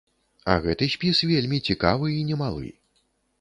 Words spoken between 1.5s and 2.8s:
цікавы і немалы.